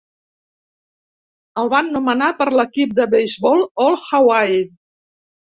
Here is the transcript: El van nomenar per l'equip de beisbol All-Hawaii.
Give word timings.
El 1.63 1.69
van 1.73 1.91
nomenar 1.97 2.31
per 2.41 2.49
l'equip 2.57 2.97
de 3.01 3.07
beisbol 3.13 3.63
All-Hawaii. 3.87 4.67